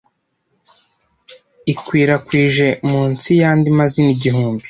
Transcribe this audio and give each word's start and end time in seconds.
ikwirakwijwe 1.73 2.67
munsi 2.89 3.29
yandi 3.41 3.67
mazina 3.79 4.09
igihumbi 4.17 4.59